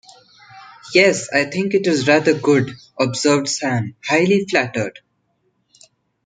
‘Yes, 0.95 1.31
I 1.31 1.45
think 1.45 1.75
it 1.75 1.85
is 1.85 2.07
rather 2.07 2.33
good,’ 2.33 2.75
observed 2.99 3.47
Sam, 3.47 3.95
highly 4.03 4.47
flattered. 4.49 4.97